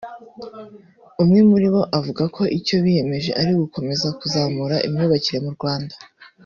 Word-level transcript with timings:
umwe 1.21 1.39
muri 1.49 1.67
bo 1.73 1.81
avuga 1.97 2.23
ko 2.35 2.41
icyo 2.57 2.75
biyemeje 2.83 3.31
ari 3.39 3.51
gukomeza 3.61 4.07
kuzamura 4.19 4.75
imyubakire 4.87 5.39
mu 5.45 5.51
Rwanda 5.59 5.95